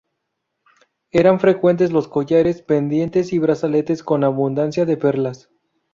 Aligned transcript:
Eran 1.11 1.39
frecuentes 1.39 1.91
los 1.91 2.07
collares, 2.07 2.63
pendientes 2.63 3.33
y 3.33 3.37
brazaletes 3.37 4.01
con 4.01 4.23
abundancia 4.23 4.83
de 4.87 4.97
perlas. 4.97 5.51